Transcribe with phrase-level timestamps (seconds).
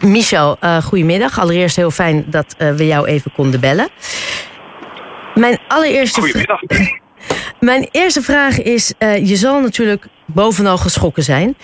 [0.00, 1.40] Michel, uh, goedemiddag.
[1.40, 3.88] Allereerst heel fijn dat uh, we jou even konden bellen.
[5.34, 6.60] Mijn allereerste Goedemiddag.
[7.60, 11.56] Mijn eerste vraag is: uh, je zal natuurlijk bovenal geschrokken zijn.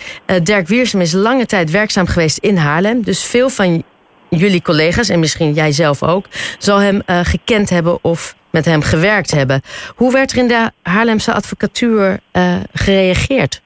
[0.43, 3.03] Dirk Wiersum is lange tijd werkzaam geweest in Haarlem.
[3.03, 3.83] Dus veel van
[4.29, 6.25] jullie collega's, en misschien jij zelf ook,
[6.57, 9.61] zal hem gekend hebben of met hem gewerkt hebben.
[9.95, 12.19] Hoe werd er in de Haarlemse advocatuur
[12.73, 13.61] gereageerd?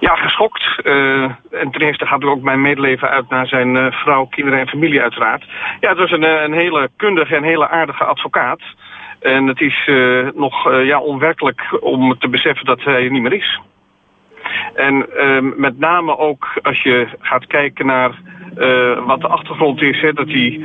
[0.00, 0.78] Ja, geschokt.
[0.84, 4.60] Uh, en ten eerste gaat er ook mijn medeleven uit naar zijn uh, vrouw, kinderen
[4.60, 5.44] en familie uiteraard.
[5.80, 8.60] Ja, het was een, een hele kundige en hele aardige advocaat.
[9.20, 9.90] En het is
[10.34, 13.60] nog ja, onwerkelijk om te beseffen dat hij er niet meer is.
[14.74, 15.06] En
[15.56, 18.10] met name ook als je gaat kijken naar
[19.06, 20.60] wat de achtergrond is, hè, dat hij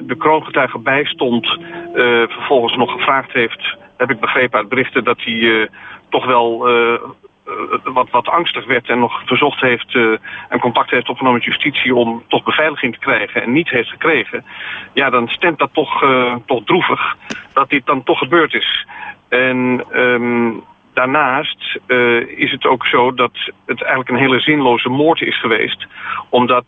[0.00, 1.58] de kroongetuige bijstond,
[2.28, 5.68] vervolgens nog gevraagd heeft, heb ik begrepen uit berichten, dat hij
[6.08, 7.00] toch wel eh,
[7.84, 10.16] wat, wat angstig werd en nog verzocht heeft uh,
[10.48, 14.44] en contact heeft opgenomen met justitie om toch beveiliging te krijgen en niet heeft gekregen,
[14.92, 17.16] ja, dan stemt dat toch, uh, toch droevig
[17.52, 18.86] dat dit dan toch gebeurd is.
[19.28, 20.62] En um,
[20.94, 21.78] daarnaast
[22.26, 23.32] is het ook zo dat
[23.66, 25.86] het eigenlijk een hele zinloze moord is geweest,
[26.28, 26.64] omdat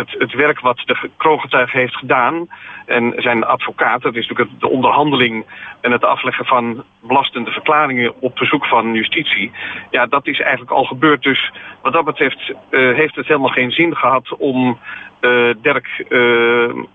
[0.00, 2.48] het, het werk wat de kroongetuige heeft gedaan
[2.86, 5.46] en zijn advocaat, dat is natuurlijk de onderhandeling
[5.80, 9.50] en het afleggen van belastende verklaringen op verzoek van justitie,
[9.90, 11.22] ja, dat is eigenlijk al gebeurd.
[11.22, 12.54] Dus wat dat betreft uh,
[12.94, 14.78] heeft het helemaal geen zin gehad om
[15.20, 16.08] uh, Dirk uh,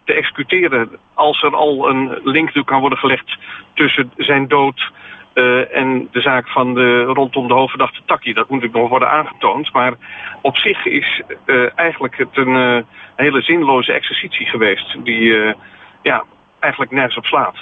[0.03, 3.37] te executeren als er al een link kan worden gelegd
[3.73, 4.91] tussen zijn dood
[5.35, 8.33] uh, en de zaak van de, rondom de hoofdverdachte Taki.
[8.33, 9.73] Dat moet natuurlijk nog worden aangetoond.
[9.73, 9.93] Maar
[10.41, 12.81] op zich is uh, eigenlijk het een uh,
[13.15, 14.97] hele zinloze exercitie geweest.
[15.03, 15.53] Die
[16.01, 16.23] ja,
[16.59, 17.55] eigenlijk nergens op slaat.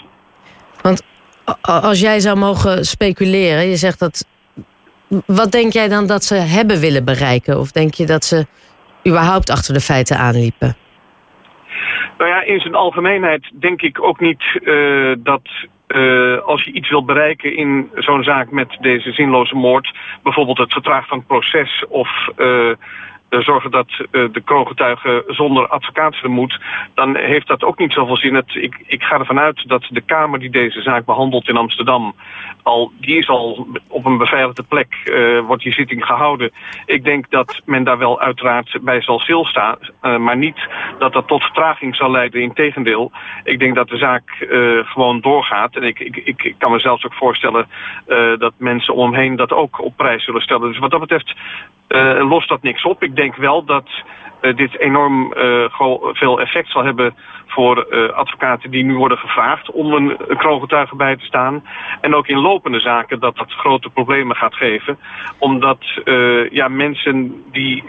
[0.81, 1.03] Want
[1.61, 4.27] als jij zou mogen speculeren, je zegt dat.
[5.25, 7.59] Wat denk jij dan dat ze hebben willen bereiken?
[7.59, 8.45] Of denk je dat ze
[9.07, 10.75] überhaupt achter de feiten aanliepen?
[12.17, 15.41] Nou ja, in zijn algemeenheid denk ik ook niet uh, dat
[15.93, 20.73] uh, als je iets wil bereiken in zo'n zaak met deze zinloze moord, bijvoorbeeld het
[20.73, 22.71] vertragen van het proces of uh,
[23.41, 26.59] zorgen dat uh, de kroongetuige zonder advocaat moet,
[26.93, 28.35] dan heeft dat ook niet zoveel zin.
[28.35, 32.15] Het, ik, ik ga ervan uit dat de Kamer die deze zaak behandelt in Amsterdam,
[32.63, 36.51] al, die is al op een beveiligde plek, uh, wordt die zitting gehouden.
[36.85, 40.67] Ik denk dat men daar wel uiteraard bij zal stilstaan, maar niet
[40.99, 42.41] dat dat tot vertraging zal leiden.
[42.41, 43.11] Integendeel,
[43.43, 44.47] ik denk dat de zaak
[44.85, 45.75] gewoon doorgaat.
[45.75, 47.67] En ik, ik, ik, kan me zelfs ook voorstellen
[48.37, 50.69] dat mensen om heen dat ook op prijs zullen stellen.
[50.69, 51.35] Dus wat dat betreft
[52.19, 53.03] lost dat niks op.
[53.03, 53.89] Ik denk wel dat
[54.41, 55.65] uh, dit enorm uh,
[56.13, 57.15] veel effect zal hebben
[57.47, 61.63] voor advocaten die nu worden gevraagd om een, kroongetuige bij te staan.
[62.01, 64.97] En ook in lopende zaken dat dat grote problemen gaat geven.
[65.37, 65.77] Omdat
[66.51, 67.83] ja, mensen die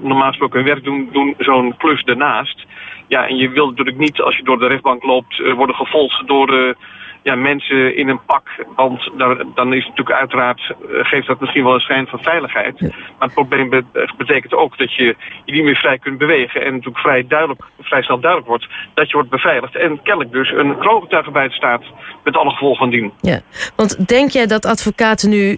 [0.00, 2.66] normaal gesproken hun werk doen, doen zo'n klus ernaast.
[3.08, 6.76] Ja, en je wilt natuurlijk niet als je door de rechtbank loopt worden gevolgd door...
[7.24, 8.48] Ja, mensen in een pak.
[8.76, 9.10] Want
[9.54, 12.78] dan is het natuurlijk uiteraard, geeft dat misschien wel een schijn van veiligheid.
[12.78, 12.88] Ja.
[12.88, 13.84] Maar het probleem
[14.16, 16.64] betekent ook dat je je niet meer vrij kunt bewegen.
[16.64, 19.76] En natuurlijk vrij, duidelijk, vrij snel duidelijk wordt dat je wordt beveiligd.
[19.76, 21.82] En kennelijk dus een kroongetuige bij het staat
[22.24, 23.12] met alle gevolgen van dien.
[23.20, 23.40] Ja,
[23.76, 25.56] want denk jij dat advocaten nu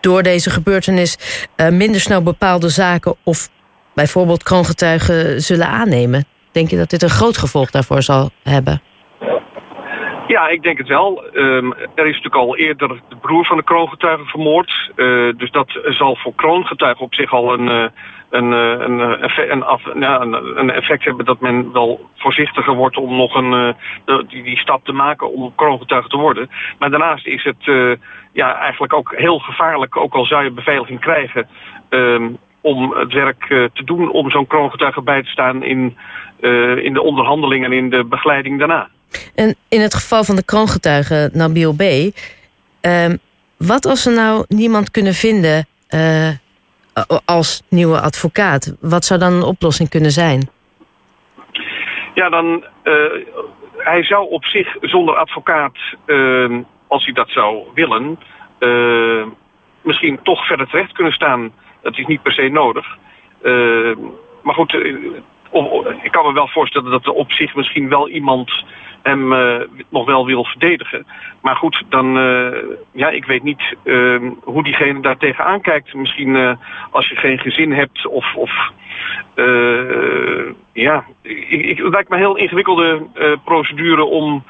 [0.00, 1.18] door deze gebeurtenis
[1.56, 3.48] uh, minder snel bepaalde zaken of
[3.94, 6.24] bijvoorbeeld kroongetuigen zullen aannemen?
[6.52, 8.82] Denk je dat dit een groot gevolg daarvoor zal hebben?
[10.28, 11.24] Ja, ik denk het wel.
[11.34, 14.90] Um, er is natuurlijk al eerder de broer van de kroongetuige vermoord.
[14.96, 17.84] Uh, dus dat zal voor kroongetuigen op zich al een, uh,
[18.30, 23.34] een, een, een, af, ja, een, effect hebben dat men wel voorzichtiger wordt om nog
[23.34, 23.74] een,
[24.28, 26.50] die, die stap te maken om kroongetuige te worden.
[26.78, 27.64] Maar daarnaast is het
[28.32, 31.48] ja, eigenlijk ook heel gevaarlijk, ook al zou je beveiliging krijgen,
[31.88, 35.96] um, om het werk te doen om zo'n kroongetuige bij te staan in,
[36.82, 38.88] in de onderhandelingen en in de begeleiding daarna.
[39.34, 41.82] En in het geval van de kroongetuige Nabil B.
[41.82, 43.06] Uh,
[43.56, 46.28] wat als ze nou niemand kunnen vinden uh,
[47.24, 48.74] als nieuwe advocaat?
[48.80, 50.50] Wat zou dan een oplossing kunnen zijn?
[52.14, 52.64] Ja, dan.
[52.84, 52.94] Uh,
[53.78, 55.76] hij zou op zich zonder advocaat,
[56.06, 58.18] uh, als hij dat zou willen,
[58.58, 59.26] uh,
[59.82, 61.52] misschien toch verder terecht kunnen staan.
[61.82, 62.96] Dat is niet per se nodig.
[63.42, 63.96] Uh,
[64.42, 64.74] maar goed,
[66.02, 68.64] ik kan me wel voorstellen dat er op zich misschien wel iemand
[69.02, 69.56] hem uh,
[69.88, 71.06] nog wel wil verdedigen.
[71.42, 72.56] Maar goed, dan, uh,
[72.92, 75.94] ja, ik weet niet uh, hoe diegene daar tegenaan kijkt.
[75.94, 76.52] Misschien uh,
[76.90, 78.70] als je geen gezin hebt of, of
[80.72, 83.06] ja, ik, ik, het lijkt me een heel ingewikkelde
[83.44, 84.44] procedure om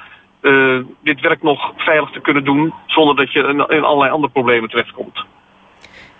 [1.03, 4.69] dit werk nog veilig te kunnen doen zonder dat je in, in allerlei andere problemen
[4.69, 5.25] terechtkomt.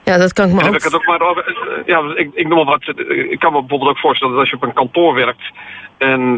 [0.05, 0.75] Ja, dat kan ik me ook...
[0.75, 1.45] Ik, het ook maar
[1.87, 2.89] ja, ik, ik noem maar wat.
[3.07, 5.51] Ik kan me bijvoorbeeld ook voorstellen dat als je op een kantoor werkt
[5.99, 6.37] en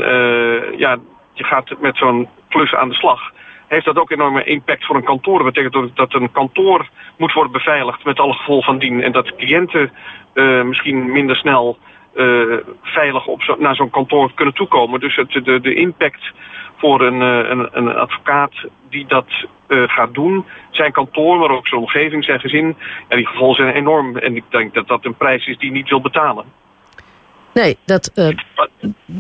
[0.76, 0.98] ja,
[1.40, 3.32] je gaat met zo'n klus aan de slag
[3.70, 5.42] heeft dat ook enorme impact voor een kantoor.
[5.42, 9.02] Dat betekent dat een kantoor moet worden beveiligd met alle gevolgen van dien.
[9.02, 9.92] En dat cliënten
[10.34, 11.78] uh, misschien minder snel
[12.14, 15.00] uh, veilig op zo, naar zo'n kantoor kunnen toekomen.
[15.00, 16.32] Dus het, de, de impact
[16.76, 18.52] voor een, uh, een, een advocaat
[18.88, 19.26] die dat
[19.68, 22.76] gaat doen, zijn kantoor, maar ook zijn omgeving, zijn gezin,
[23.08, 24.16] ja, die gevolgen zijn enorm.
[24.16, 26.44] En ik denk dat dat een prijs is die niet wil betalen.
[27.54, 28.36] Nee, dat, uh,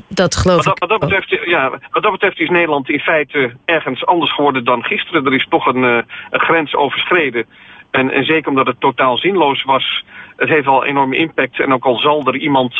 [0.08, 0.78] dat geloof wat, ik.
[0.78, 4.84] Wat dat, betreft, ja, wat dat betreft is Nederland in feite ergens anders geworden dan
[4.84, 5.26] gisteren.
[5.26, 6.00] Er is toch een, uh,
[6.30, 7.46] een grens overschreden.
[7.90, 10.04] En, en zeker omdat het totaal zinloos was.
[10.36, 11.60] Het heeft al enorme impact.
[11.60, 12.74] En ook al zal er iemand,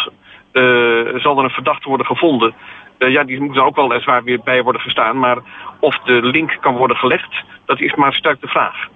[0.53, 2.55] uh, zal er een verdachte worden gevonden.
[2.99, 5.19] ja, die moet er ook wel zwaar weer bij worden gestaan.
[5.19, 5.39] Maar
[5.81, 8.89] of de link kan worden gelegd, dat is maar sterk de vraag.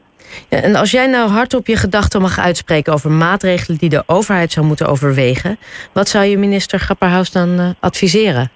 [0.49, 4.53] Ja, en als jij nou hardop je gedachten mag uitspreken over maatregelen die de overheid
[4.53, 5.59] zou moeten overwegen,
[5.93, 8.51] wat zou je minister Grapperhaus dan uh, adviseren?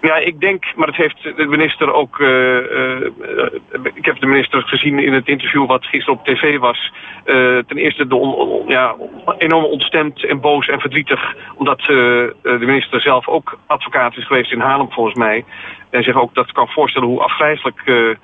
[0.00, 2.18] Ja, ik denk, maar dat heeft de minister ook.
[2.18, 3.06] Uh, uh,
[3.94, 6.92] ik heb de minister gezien in het interview wat gisteren op tv was.
[7.66, 8.94] ten eerste de ja,
[9.38, 11.34] enorm ontstemd en boos en verdrietig.
[11.54, 15.44] Omdat de minister zelf ook advocaat is geweest in Haarlem, volgens mij.
[15.90, 18.16] En zich ook dat kan voorstellen hoe afgrijzelijk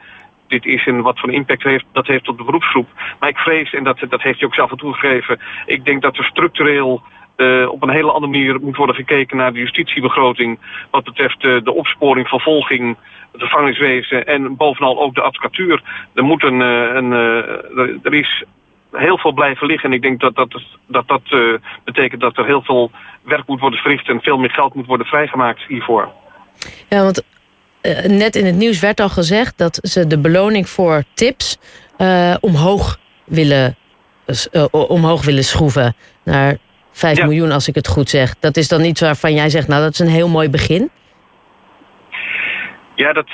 [0.49, 2.89] dit is en wat voor impact heeft, dat heeft op de beroepsgroep.
[3.21, 6.17] Maar ik vrees, en dat, dat heeft hij ook zelf al toegegeven, ik denk dat
[6.17, 7.03] er structureel
[7.37, 10.59] uh, op een hele andere manier moet worden gekeken naar de justitiebegroting.
[10.91, 12.97] Wat betreft uh, de opsporing, vervolging,
[13.33, 15.83] het gevangeniswezen en bovenal ook de advocatuur.
[16.15, 17.13] Er, moet een, een
[18.03, 18.45] er is
[18.93, 19.91] heel veel blijven liggen.
[19.91, 21.23] En ik denk dat dat, dat, dat
[21.85, 22.91] betekent dat er heel veel
[23.23, 26.13] werk moet worden verricht en veel meer geld moet worden vrijgemaakt hiervoor.
[26.89, 27.23] Ja, want
[27.83, 31.59] uh, net in het nieuws werd al gezegd dat ze de beloning voor tips
[31.99, 33.77] uh, omhoog, willen,
[34.53, 36.57] uh, omhoog willen schroeven naar
[36.93, 37.25] 5 ja.
[37.25, 38.35] miljoen, als ik het goed zeg.
[38.39, 40.91] Dat is dan iets waarvan jij zegt, nou dat is een heel mooi begin.
[42.95, 43.29] Ja, dat,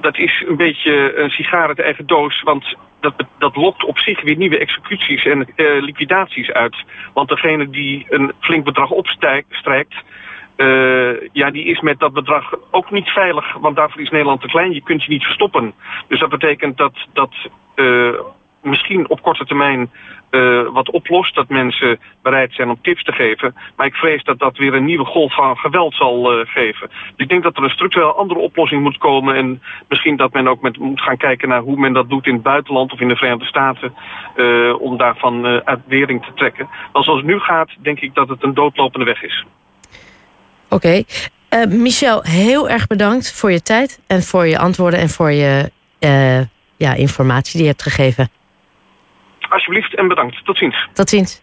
[0.00, 2.42] dat is een beetje een sigaar uit eigen doos.
[2.42, 5.48] Want dat, dat lokt op zich weer nieuwe executies en
[5.80, 6.76] liquidaties uit.
[7.14, 9.94] Want degene die een flink bedrag opstrijkt
[10.56, 14.46] uh, ja, die is met dat bedrag ook niet veilig, want daarvoor is Nederland te
[14.46, 14.72] klein.
[14.72, 15.74] Je kunt je niet verstoppen.
[16.08, 17.34] Dus dat betekent dat dat
[17.74, 18.20] uh,
[18.62, 19.90] misschien op korte termijn
[20.30, 23.54] uh, wat oplost, dat mensen bereid zijn om tips te geven.
[23.76, 26.88] Maar ik vrees dat dat weer een nieuwe golf van geweld zal geven.
[26.88, 30.48] Dus ik denk dat er een structureel andere oplossing moet komen en misschien dat men
[30.48, 33.08] ook met, moet gaan kijken naar hoe men dat doet in het buitenland of in
[33.08, 33.94] de Verenigde Staten
[34.78, 36.68] om daarvan uit wering te trekken.
[36.92, 39.44] Want zoals het nu gaat, denk ik dat het een doodlopende weg is.
[40.68, 40.86] Oké.
[40.86, 41.06] Okay.
[41.50, 45.70] Uh, Michel, heel erg bedankt voor je tijd en voor je antwoorden en voor je
[46.00, 46.40] uh,
[46.76, 48.30] ja, informatie die je hebt gegeven.
[49.48, 50.44] Alsjeblieft en bedankt.
[50.44, 50.88] Tot ziens.
[50.92, 51.42] Tot ziens.